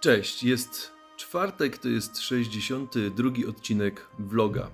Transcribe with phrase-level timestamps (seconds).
[0.00, 4.70] Cześć, jest czwartek, to jest 62 odcinek vloga.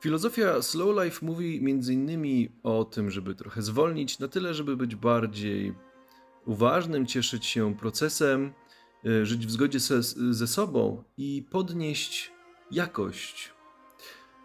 [0.00, 2.48] Filozofia Slow Life mówi m.in.
[2.62, 5.74] o tym, żeby trochę zwolnić, na tyle, żeby być bardziej
[6.46, 8.52] uważnym, cieszyć się procesem,
[9.06, 10.02] e, żyć w zgodzie ze,
[10.34, 12.32] ze sobą i podnieść
[12.70, 13.52] jakość.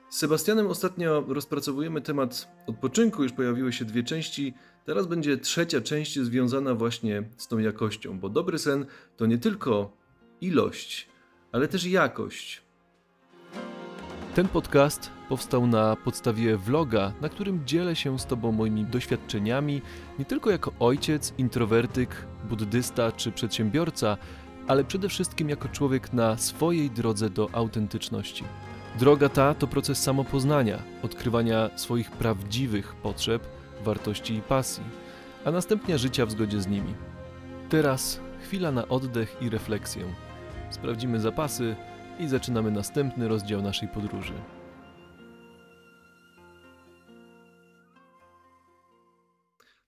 [0.09, 4.54] Z Sebastianem ostatnio rozpracowujemy temat odpoczynku, już pojawiły się dwie części.
[4.86, 8.86] Teraz będzie trzecia część związana właśnie z tą jakością, bo dobry sen
[9.18, 9.98] to nie tylko
[10.42, 11.08] ilość,
[11.52, 12.62] ale też jakość.
[14.36, 19.82] Ten podcast powstał na podstawie vloga, na którym dzielę się z Tobą moimi doświadczeniami,
[20.20, 24.18] nie tylko jako ojciec, introwertyk, buddysta czy przedsiębiorca,
[24.68, 28.43] ale przede wszystkim jako człowiek na swojej drodze do autentyczności.
[29.00, 33.55] Droga ta to proces samopoznania, odkrywania swoich prawdziwych potrzeb,
[33.86, 34.84] wartości i pasji,
[35.45, 36.95] a następnie życia w zgodzie z nimi.
[37.70, 40.03] Teraz chwila na oddech i refleksję.
[40.70, 41.76] Sprawdzimy zapasy
[42.20, 44.34] i zaczynamy następny rozdział naszej podróży.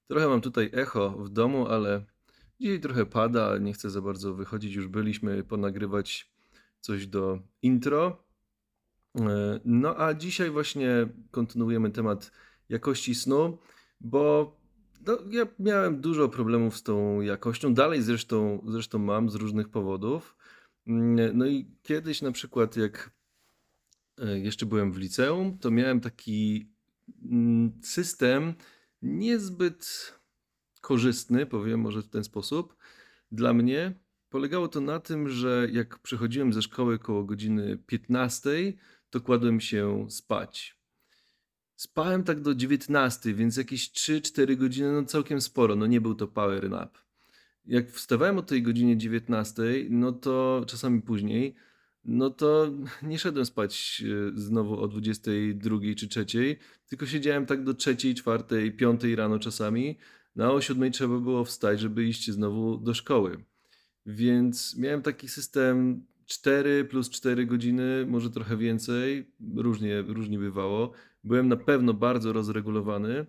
[0.07, 2.05] Trochę mam tutaj echo w domu, ale
[2.59, 4.73] dzisiaj trochę pada, nie chcę za bardzo wychodzić.
[4.73, 6.31] Już byliśmy ponagrywać
[6.79, 8.23] coś do intro.
[9.19, 10.89] E, no a dzisiaj właśnie
[11.31, 12.31] kontynuujemy temat
[12.69, 13.57] jakości snu,
[13.99, 14.55] bo
[15.07, 20.35] no, ja miałem dużo problemów z tą jakością, dalej zresztą, zresztą mam z różnych powodów.
[20.87, 23.11] Mm, no i kiedyś na przykład jak
[24.17, 26.69] e, jeszcze byłem w liceum, to miałem taki
[27.31, 28.53] mm, system
[29.01, 30.13] niezbyt
[30.81, 32.75] korzystny, powiem może w ten sposób,
[33.31, 33.93] dla mnie.
[34.29, 38.49] Polegało to na tym, że jak przychodziłem ze szkoły koło godziny 15,
[39.09, 40.76] to kładłem się spać.
[41.97, 46.27] Spałem tak do 19, więc jakieś 3-4 godziny, no całkiem sporo, no nie był to
[46.27, 46.97] power nap.
[47.65, 51.55] Jak wstawałem o tej godzinie 19, no to czasami później,
[52.05, 52.71] no to
[53.03, 56.25] nie szedłem spać e, znowu o 22 czy 3,
[56.87, 59.97] tylko siedziałem tak do 3, 4, 5 rano czasami.
[60.35, 63.43] Na o 7 trzeba było wstać, żeby iść znowu do szkoły.
[64.05, 70.91] Więc miałem taki system 4 plus 4 godziny, może trochę więcej, różnie, różnie bywało.
[71.23, 73.25] Byłem na pewno bardzo rozregulowany.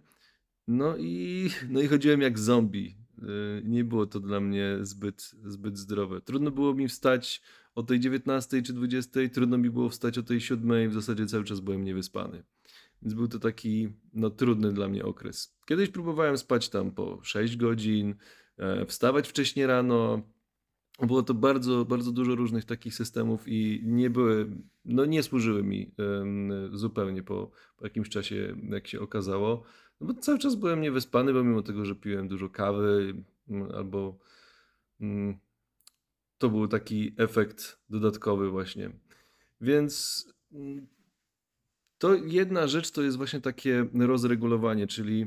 [0.68, 2.96] No i, no i chodziłem jak zombie.
[3.18, 6.20] Y, nie było to dla mnie zbyt, zbyt zdrowe.
[6.20, 7.42] Trudno było mi wstać
[7.74, 11.44] o tej 19 czy 20, trudno mi było wstać o tej 7, w zasadzie cały
[11.44, 12.42] czas byłem niewyspany.
[13.02, 15.56] Więc był to taki no, trudny dla mnie okres.
[15.66, 18.14] Kiedyś próbowałem spać tam po 6 godzin,
[18.56, 20.22] e, wstawać wcześniej rano,
[21.06, 24.50] było to bardzo, bardzo dużo różnych takich systemów i nie były,
[24.84, 25.94] no nie służyły mi
[26.72, 29.62] zupełnie po, po jakimś czasie, jak się okazało.
[30.00, 33.14] No bo cały czas byłem niewyspany, pomimo tego, że piłem dużo kawy
[33.48, 34.18] mm, albo
[35.00, 35.38] mm,
[36.38, 38.90] to był taki efekt dodatkowy właśnie.
[39.60, 40.86] Więc mm,
[41.98, 45.26] to jedna rzecz to jest właśnie takie rozregulowanie, czyli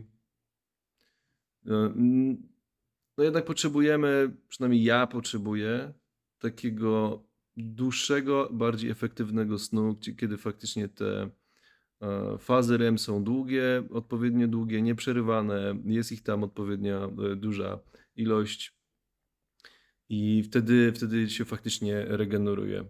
[3.22, 5.94] no, jednak potrzebujemy, przynajmniej ja potrzebuję,
[6.40, 7.24] takiego
[7.58, 11.30] dłuższego, bardziej efektywnego snu, kiedy faktycznie te
[12.02, 17.80] e, fazy REM są długie, odpowiednio długie, nieprzerywane, jest ich tam odpowiednia e, duża
[18.16, 18.76] ilość
[20.10, 22.86] i wtedy, wtedy się faktycznie regeneruje.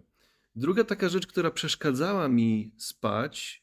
[0.56, 3.62] Druga taka rzecz, która przeszkadzała mi spać,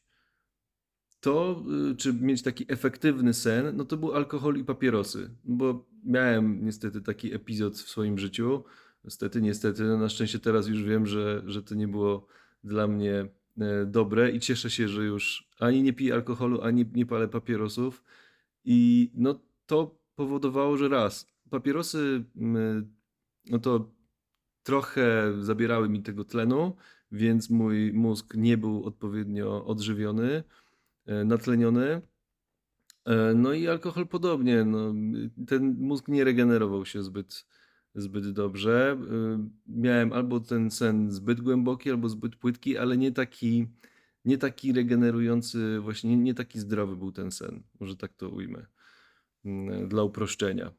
[1.20, 5.30] to, y, czy mieć taki efektywny sen, no to był alkohol i papierosy.
[5.44, 8.64] Bo miałem niestety taki epizod w swoim życiu.
[9.04, 12.26] Niestety, niestety, no na szczęście teraz już wiem, że, że to nie było
[12.64, 13.28] dla mnie
[13.60, 18.04] e, dobre i cieszę się, że już ani nie piję alkoholu, ani nie palę papierosów.
[18.64, 22.24] I no to powodowało, że raz, papierosy,
[23.46, 23.90] no to
[24.62, 26.76] trochę zabierały mi tego tlenu,
[27.12, 30.44] więc mój mózg nie był odpowiednio odżywiony.
[31.06, 32.02] E, natleniony.
[33.04, 34.64] E, no i alkohol podobnie.
[34.64, 34.94] No,
[35.46, 37.46] ten mózg nie regenerował się zbyt,
[37.94, 38.98] zbyt dobrze.
[39.10, 43.66] E, miałem albo ten sen zbyt głęboki, albo zbyt płytki, ale nie taki,
[44.24, 47.62] nie taki regenerujący, właśnie nie, taki zdrowy był ten sen.
[47.80, 48.66] Może tak to ujmę
[49.88, 50.72] dla uproszczenia.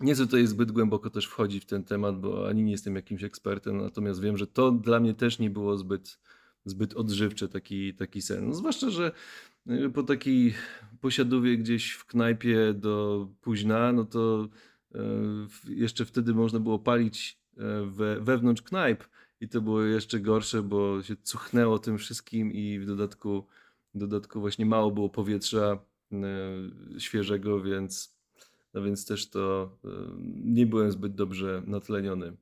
[0.00, 3.24] Nie chcę tutaj zbyt głęboko też wchodzić w ten temat, bo ani nie jestem jakimś
[3.24, 6.18] ekspertem, natomiast wiem, że to dla mnie też nie było zbyt,
[6.64, 8.48] zbyt odżywczy taki, taki sen.
[8.48, 9.12] No, zwłaszcza, że
[9.94, 10.54] po takiej
[11.00, 14.48] posiadówie gdzieś w knajpie do późna, no to
[14.94, 14.98] y,
[15.74, 19.04] jeszcze wtedy można było palić y, we, wewnątrz knajp
[19.40, 23.46] i to było jeszcze gorsze, bo się cuchnęło tym wszystkim i w dodatku,
[23.94, 25.78] w dodatku właśnie mało było powietrza
[26.98, 28.18] świeżego, więc,
[28.74, 29.78] no więc też to
[30.44, 32.36] nie byłem zbyt dobrze natleniony.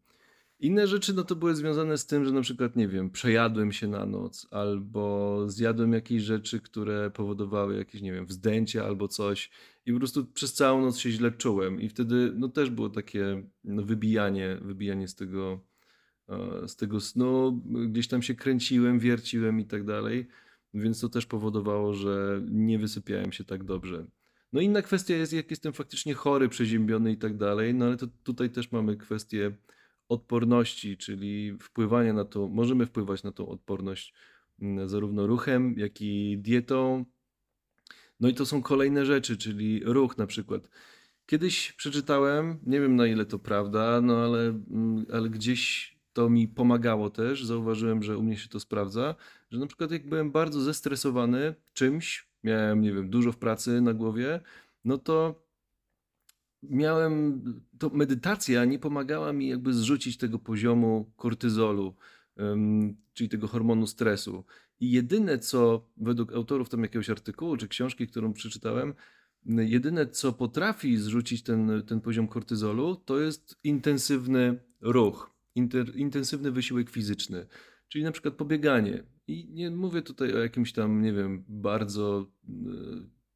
[0.60, 3.88] Inne rzeczy, no to były związane z tym, że na przykład, nie wiem, przejadłem się
[3.88, 9.50] na noc, albo zjadłem jakieś rzeczy, które powodowały jakieś, nie wiem, wzdęcia albo coś
[9.86, 13.42] i po prostu przez całą noc się źle czułem i wtedy, no też było takie
[13.64, 15.60] no, wybijanie, wybijanie z tego,
[16.28, 20.28] e, z tego snu, gdzieś tam się kręciłem, wierciłem i tak dalej,
[20.74, 24.06] więc to też powodowało, że nie wysypiałem się tak dobrze.
[24.52, 28.06] No inna kwestia jest, jak jestem faktycznie chory, przeziębiony i tak dalej, no ale to
[28.24, 29.52] tutaj też mamy kwestię
[30.10, 34.14] odporności, czyli wpływania na to, możemy wpływać na tą odporność
[34.62, 37.04] mm, zarówno ruchem, jak i dietą.
[38.20, 40.70] No i to są kolejne rzeczy, czyli ruch na przykład.
[41.26, 46.48] Kiedyś przeczytałem, nie wiem na ile to prawda, no ale, mm, ale gdzieś to mi
[46.48, 47.44] pomagało też.
[47.44, 49.14] Zauważyłem, że u mnie się to sprawdza,
[49.50, 53.94] że na przykład jak byłem bardzo zestresowany czymś, miałem, nie wiem, dużo w pracy na
[53.94, 54.40] głowie,
[54.84, 55.49] no to
[56.62, 57.42] miałem,
[57.78, 61.94] to medytacja nie pomagała mi jakby zrzucić tego poziomu kortyzolu,
[63.12, 64.44] czyli tego hormonu stresu.
[64.80, 68.94] I jedyne, co według autorów tam jakiegoś artykułu czy książki, którą przeczytałem,
[69.46, 76.90] jedyne, co potrafi zrzucić ten, ten poziom kortyzolu, to jest intensywny ruch, inter, intensywny wysiłek
[76.90, 77.46] fizyczny.
[77.88, 79.02] Czyli na przykład pobieganie.
[79.28, 82.52] I nie mówię tutaj o jakimś tam, nie wiem, bardzo e,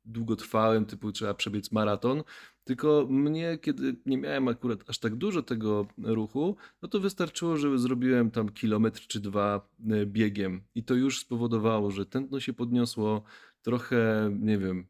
[0.05, 2.23] długotrwałym, typu trzeba przebiec maraton,
[2.65, 7.79] tylko mnie, kiedy nie miałem akurat aż tak dużo tego ruchu, no to wystarczyło, że
[7.79, 10.63] zrobiłem tam kilometr czy dwa e, biegiem.
[10.75, 13.23] I to już spowodowało, że tętno się podniosło,
[13.63, 14.87] trochę, nie wiem,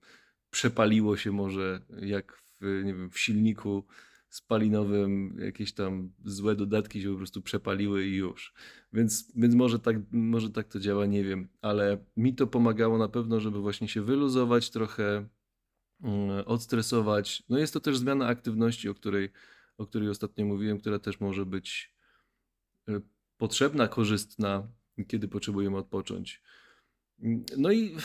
[0.51, 3.85] przepaliło się może jak w, nie wiem, w silniku
[4.35, 8.55] spalinowym jakieś tam złe dodatki się po prostu przepaliły i już.
[8.93, 13.09] Więc, więc może, tak, może tak to działa, nie wiem, ale mi to pomagało na
[13.09, 15.29] pewno, żeby właśnie się wyluzować trochę,
[16.03, 17.43] mm, odstresować.
[17.49, 19.31] No jest to też zmiana aktywności, o której,
[19.79, 21.95] o której ostatnio mówiłem, która też może być
[22.89, 23.01] e,
[23.37, 24.69] potrzebna, korzystna,
[25.09, 26.43] kiedy potrzebujemy odpocząć.
[27.57, 27.97] No i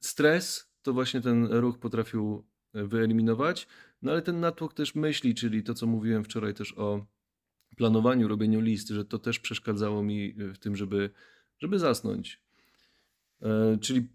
[0.00, 2.44] stres to właśnie ten ruch potrafił
[2.74, 3.66] wyeliminować.
[4.04, 7.06] No ale ten natłok też myśli, czyli to, co mówiłem wczoraj też o
[7.76, 11.10] planowaniu, robieniu list, że to też przeszkadzało mi w tym, żeby,
[11.58, 12.40] żeby zasnąć.
[13.42, 14.08] E, czyli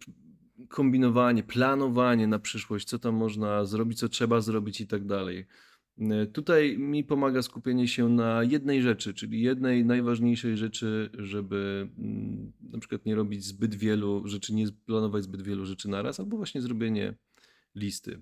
[0.67, 5.45] kombinowanie, planowanie na przyszłość, co tam można zrobić, co trzeba zrobić i tak dalej.
[5.99, 12.51] E, tutaj mi pomaga skupienie się na jednej rzeczy, czyli jednej najważniejszej rzeczy, żeby mm,
[12.61, 16.61] na przykład nie robić zbyt wielu rzeczy, nie planować zbyt wielu rzeczy naraz, albo właśnie
[16.61, 17.13] zrobienie
[17.75, 18.21] listy.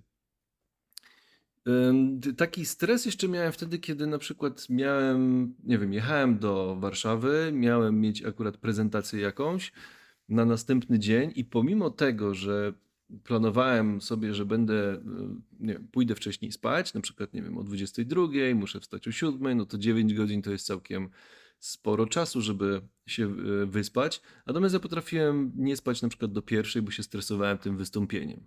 [2.37, 8.01] Taki stres jeszcze miałem wtedy, kiedy na przykład miałem, nie wiem, jechałem do Warszawy, miałem
[8.01, 9.71] mieć akurat prezentację jakąś
[10.29, 12.73] na następny dzień i pomimo tego, że
[13.23, 14.99] planowałem sobie, że będę, e,
[15.59, 19.57] nie wiem, pójdę wcześniej spać, na przykład, nie wiem, o 22, muszę wstać o 7,
[19.57, 21.09] no to 9 godzin to jest całkiem
[21.59, 24.21] sporo czasu, żeby się e, wyspać.
[24.45, 28.43] Natomiast ja potrafiłem nie spać na przykład do pierwszej, bo się stresowałem tym wystąpieniem.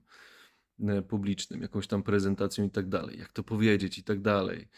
[0.88, 4.69] E, publicznym, jakąś tam prezentacją i tak dalej, jak to powiedzieć i tak dalej.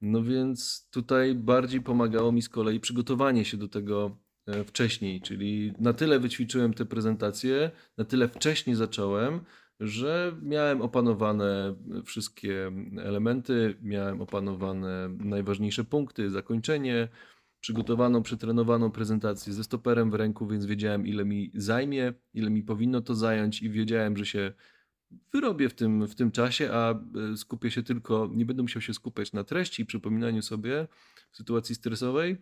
[0.00, 5.72] No więc tutaj bardziej pomagało mi z kolei przygotowanie się do tego e, wcześniej, czyli
[5.78, 9.40] na tyle wyćwiczyłem te prezentacje, na tyle wcześniej zacząłem,
[9.80, 11.74] że miałem opanowane
[12.04, 17.08] wszystkie elementy, miałem opanowane najważniejsze punkty, zakończenie,
[17.60, 23.00] przygotowaną, przetrenowaną prezentację ze stoperem w ręku, więc wiedziałem, ile mi zajmie, ile mi powinno
[23.00, 24.52] to zająć, i wiedziałem, że się
[25.32, 28.94] wyrobię w tym, w tym czasie, a e, skupię się tylko, nie będę musiał się
[28.94, 30.88] skupiać na treści i przypominaniu sobie
[31.30, 32.36] w sytuacji stresowej,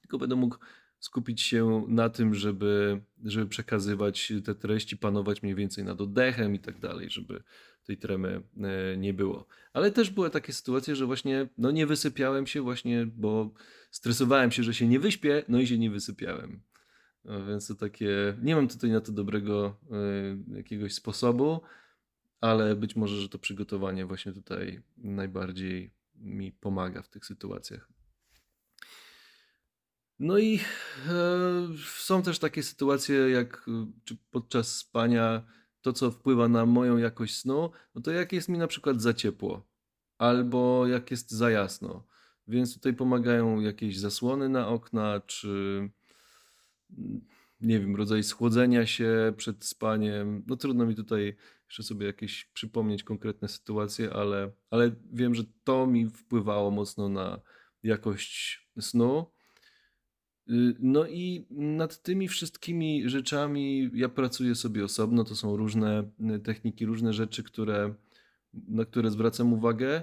[0.00, 0.56] tylko będę mógł
[0.98, 6.58] skupić się na tym, żeby, żeby przekazywać te treści, panować mniej więcej nad oddechem i
[6.58, 7.42] tak dalej, żeby
[7.88, 9.46] tej tremy e, nie było.
[9.72, 13.50] Ale też były takie sytuacje, że właśnie no nie wysypiałem się właśnie, bo
[13.90, 16.60] stresowałem się, że się nie wyśpię, no i się nie wysypiałem.
[17.24, 19.76] No więc to takie, nie mam tutaj na to dobrego
[20.52, 21.60] y, jakiegoś sposobu,
[22.40, 27.88] ale być może, że to przygotowanie właśnie tutaj najbardziej mi pomaga w tych sytuacjach.
[30.18, 30.60] No i
[31.08, 33.66] e, są też takie sytuacje, jak
[34.04, 35.42] czy podczas spania
[35.80, 39.14] to, co wpływa na moją jakość snu, no to jak jest mi na przykład za
[39.14, 39.66] ciepło,
[40.18, 42.06] albo jak jest za jasno.
[42.48, 45.90] Więc tutaj pomagają jakieś zasłony na okna, czy
[47.60, 50.44] nie wiem, rodzaj schłodzenia się przed spaniem.
[50.46, 51.36] No trudno mi tutaj
[51.68, 57.40] jeszcze sobie jakieś przypomnieć konkretne sytuacje, ale, ale wiem, że to mi wpływało mocno na
[57.82, 59.26] jakość snu.
[60.50, 65.24] Y, no i nad tymi wszystkimi rzeczami ja pracuję sobie osobno.
[65.24, 67.94] To są różne y, techniki, różne rzeczy, które,
[68.52, 70.02] na które zwracam uwagę.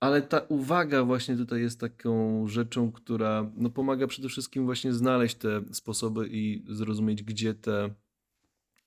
[0.00, 5.36] Ale ta uwaga właśnie tutaj jest taką rzeczą, która no, pomaga przede wszystkim właśnie znaleźć
[5.36, 7.94] te sposoby i zrozumieć, gdzie te,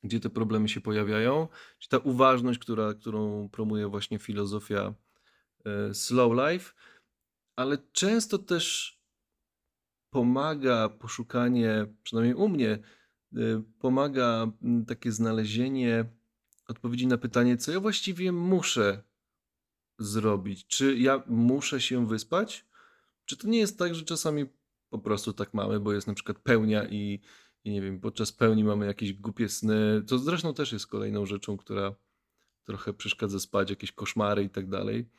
[0.03, 1.48] gdzie te problemy się pojawiają.
[1.79, 4.93] Czyli ta uważność, która, którą promuje właśnie filozofia
[5.65, 6.74] e, slow life,
[7.55, 9.01] ale często też
[10.10, 12.79] pomaga poszukanie, przynajmniej u mnie,
[13.38, 14.51] y, pomaga
[14.88, 16.05] takie znalezienie
[16.67, 19.03] odpowiedzi na pytanie, co ja właściwie muszę
[20.00, 20.67] zrobić.
[20.67, 22.65] Czy ja muszę się wyspać?
[23.25, 24.46] Czy to nie jest tak, że czasami
[24.89, 27.22] po prostu tak mamy, bo jest na przykład pełnia i,
[27.63, 31.58] i nie wiem, podczas pełni mamy jakieś głupie sny, co zresztą też jest kolejną rzeczą,
[31.58, 31.96] która
[32.63, 35.10] trochę przeszkadza spać, jakieś koszmary i tak dalej,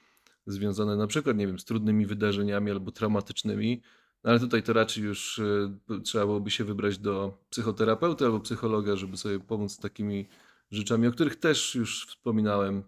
[0.47, 3.83] związane na przykład, nie wiem, z trudnymi wydarzeniami albo traumatycznymi,
[4.25, 5.71] no ale tutaj to raczej już y,
[6.05, 10.29] trzeba byłoby się wybrać do psychoterapeuty albo psychologa, żeby sobie pomóc z takimi
[10.71, 12.83] rzeczami, o których też już wspominałem,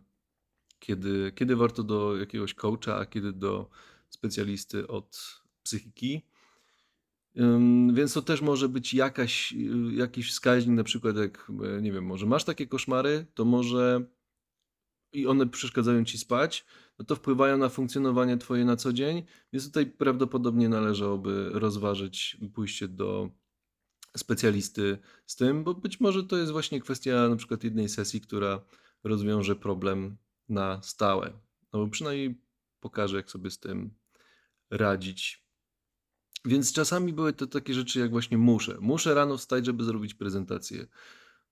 [0.78, 3.70] kiedy, kiedy warto do jakiegoś coacha, a kiedy do
[4.08, 6.22] specjalisty od psychiki.
[7.92, 12.04] Więc to też może być jakaś, y, jakiś wskaźnik, na przykład jak, e, nie wiem,
[12.04, 14.04] może masz takie koszmary, to może
[15.12, 16.66] i one przeszkadzają ci spać,
[16.98, 19.22] no to wpływają na funkcjonowanie twoje na co dzień,
[19.52, 23.30] więc tutaj prawdopodobnie należałoby rozważyć pójście do
[24.16, 28.64] specjalisty z tym, bo być może to jest właśnie kwestia na przykład jednej sesji, która
[29.04, 30.16] rozwiąże problem
[30.48, 31.32] na stałe.
[31.72, 32.40] No przynajmniej
[32.80, 33.94] pokaże, jak sobie z tym
[34.70, 35.43] radzić.
[36.44, 38.76] Więc czasami były to takie rzeczy jak właśnie muszę.
[38.80, 40.86] Muszę rano wstać, żeby zrobić prezentację.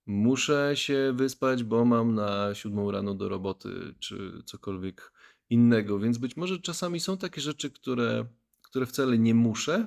[0.06, 5.12] Muszę się wyspać, bo mam na siódmą rano do roboty, czy cokolwiek
[5.50, 5.98] innego.
[5.98, 8.26] Więc być może czasami są takie rzeczy, które,
[8.62, 9.86] które wcale nie muszę,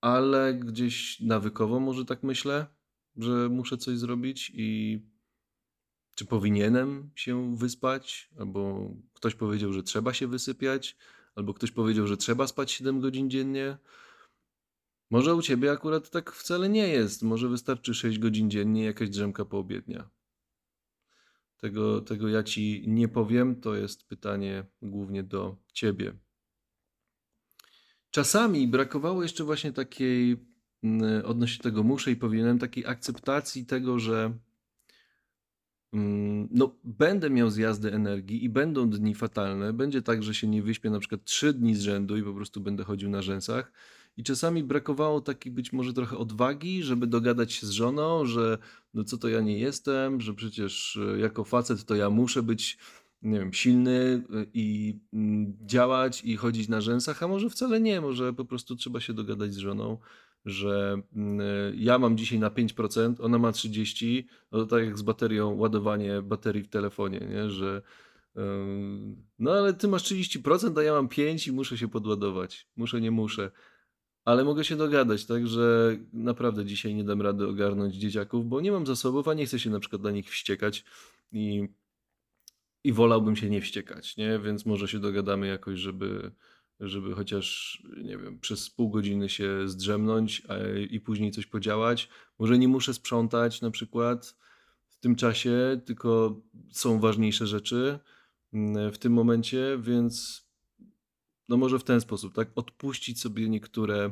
[0.00, 2.66] ale gdzieś nawykowo może tak myślę,
[3.16, 5.00] że muszę coś zrobić i
[6.14, 10.96] czy powinienem się wyspać, albo ktoś powiedział, że trzeba się wysypiać,
[11.40, 13.76] albo ktoś powiedział, że trzeba spać 7 godzin dziennie.
[15.10, 17.22] Może u ciebie akurat tak wcale nie jest.
[17.22, 20.10] Może wystarczy 6 godzin dziennie, jakaś drzemka poobiednia.
[21.56, 23.60] Tego, tego ja ci nie powiem.
[23.60, 26.12] To jest pytanie głównie do ciebie.
[28.10, 30.46] Czasami brakowało jeszcze właśnie takiej,
[30.82, 34.38] mm, odnośnie tego muszę i powinienem, takiej akceptacji tego, że
[36.50, 39.72] no, będę miał zjazdy energii i będą dni fatalne.
[39.72, 42.60] Będzie tak, że się nie wyśpię na przykład trzy dni z rzędu i po prostu
[42.60, 43.72] będę chodził na rzęsach.
[44.16, 48.58] I czasami brakowało takiej być może trochę odwagi, żeby dogadać się z żoną, że
[48.94, 52.78] no co to ja nie jestem, że przecież e, jako facet to ja muszę być
[53.22, 58.00] nie wiem, silny e, i mm, działać i chodzić na rzęsach, a może wcale nie,
[58.00, 59.98] może po prostu trzeba się dogadać z żoną,
[60.44, 61.44] że mm, e,
[61.76, 66.22] ja mam dzisiaj na 5%, ona ma 30%, no to tak jak z baterią, ładowanie
[66.22, 67.50] baterii w telefonie, nie?
[67.50, 67.82] że
[69.38, 72.66] no ale ty masz 30%, a ja mam 5 i muszę się podładować.
[72.76, 73.50] Muszę, nie muszę.
[74.24, 78.72] Ale mogę się dogadać, tak, że naprawdę dzisiaj nie dam rady ogarnąć dzieciaków, bo nie
[78.72, 80.84] mam zasobów, a nie chcę się na przykład na nich wściekać
[81.32, 81.68] i,
[82.84, 84.38] i wolałbym się nie wściekać, nie?
[84.38, 86.30] Więc może się dogadamy jakoś, żeby,
[86.80, 90.42] żeby chociaż, nie wiem, przez pół godziny się zdrzemnąć
[90.90, 92.08] i później coś podziałać.
[92.38, 94.36] Może nie muszę sprzątać na przykład
[94.88, 97.98] w tym czasie, tylko są ważniejsze rzeczy
[98.52, 100.44] mm, w tym momencie, więc
[101.48, 102.48] no może w ten sposób, tak?
[102.54, 104.10] Odpuścić sobie niektóre,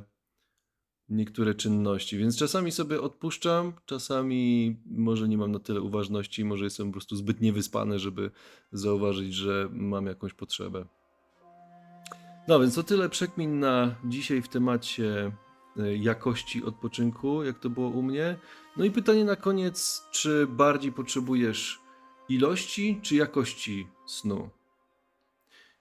[1.08, 2.18] niektóre czynności.
[2.18, 7.16] Więc czasami sobie odpuszczam, czasami może nie mam na tyle uważności, może jestem po prostu
[7.16, 8.30] zbyt niewyspany, żeby
[8.72, 10.97] zauważyć, że mam jakąś potrzebę.
[12.48, 15.32] No więc o tyle przekmin na dzisiaj w temacie
[15.76, 18.36] e, jakości odpoczynku, jak to było u mnie.
[18.76, 21.80] No i pytanie na koniec, czy bardziej potrzebujesz
[22.28, 24.50] ilości czy jakości snu?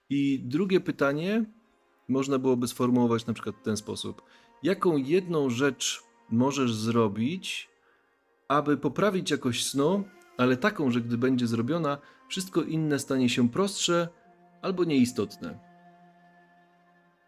[0.09, 1.45] I drugie pytanie
[2.07, 4.21] można byłoby sformułować na przykład w ten sposób:
[4.63, 7.69] jaką jedną rzecz możesz zrobić,
[8.47, 10.03] aby poprawić jakość snu,
[10.37, 11.97] ale taką, że gdy będzie zrobiona,
[12.27, 14.07] wszystko inne stanie się prostsze
[14.61, 15.66] albo nieistotne?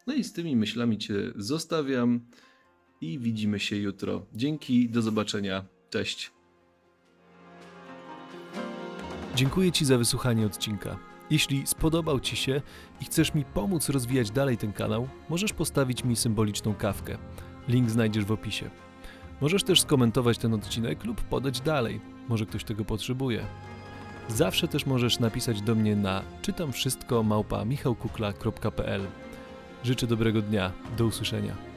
[0.09, 2.19] No i z tymi myślami Cię zostawiam
[3.01, 4.25] i widzimy się jutro.
[4.33, 5.65] Dzięki, do zobaczenia.
[5.89, 6.31] Cześć.
[9.35, 10.99] Dziękuję Ci za wysłuchanie odcinka.
[11.29, 12.61] Jeśli spodobał Ci się
[13.01, 17.17] i chcesz mi pomóc rozwijać dalej ten kanał, możesz postawić mi symboliczną kawkę.
[17.67, 18.69] Link znajdziesz w opisie.
[19.41, 22.01] Możesz też skomentować ten odcinek lub podać dalej.
[22.29, 23.45] Może ktoś tego potrzebuje.
[24.29, 29.01] Zawsze też możesz napisać do mnie na czytam wszystko małpa michałkukla.pl.
[29.83, 30.71] Życzę dobrego dnia.
[30.97, 31.68] Do usłyszenia.